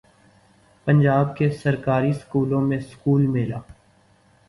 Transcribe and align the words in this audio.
پنجاب 0.87 1.35
کے 1.37 1.49
سرکاری 1.61 2.11
سکولوں 2.13 2.61
میں 2.61 2.79
سکول 2.81 3.27
میل 3.27 3.53